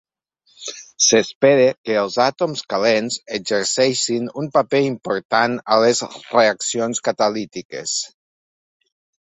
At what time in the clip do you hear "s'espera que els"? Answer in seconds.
1.07-2.17